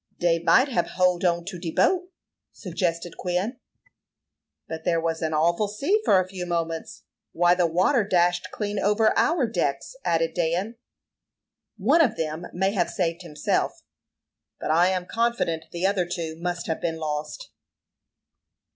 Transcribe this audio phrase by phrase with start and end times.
[0.17, 2.09] "Dey might hab hold on to de boat,"
[2.51, 3.59] suggested Quin.
[4.67, 7.03] "But there was an awful sea for a few moments.
[7.33, 10.77] Why, the water dashed clean over our decks," added Dan.
[11.77, 13.83] "One of them may have saved himself,
[14.59, 17.51] but I am confident the other two must have been lost."